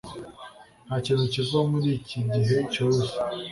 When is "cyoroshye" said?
2.71-3.17